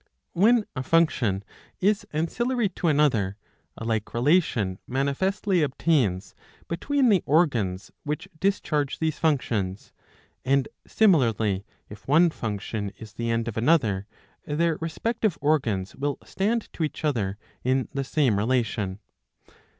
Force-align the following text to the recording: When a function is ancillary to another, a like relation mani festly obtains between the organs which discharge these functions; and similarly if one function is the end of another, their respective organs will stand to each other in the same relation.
When 0.33 0.65
a 0.75 0.81
function 0.81 1.43
is 1.79 2.07
ancillary 2.11 2.69
to 2.69 2.87
another, 2.87 3.37
a 3.77 3.85
like 3.85 4.15
relation 4.15 4.79
mani 4.87 5.11
festly 5.11 5.63
obtains 5.63 6.33
between 6.67 7.09
the 7.09 7.21
organs 7.27 7.91
which 8.03 8.27
discharge 8.39 8.97
these 8.97 9.19
functions; 9.19 9.93
and 10.43 10.67
similarly 10.87 11.67
if 11.87 12.07
one 12.07 12.31
function 12.31 12.89
is 12.97 13.13
the 13.13 13.29
end 13.29 13.47
of 13.47 13.57
another, 13.57 14.07
their 14.43 14.75
respective 14.81 15.37
organs 15.39 15.95
will 15.95 16.17
stand 16.23 16.73
to 16.73 16.83
each 16.83 17.05
other 17.05 17.37
in 17.63 17.87
the 17.93 18.03
same 18.03 18.39
relation. 18.39 18.97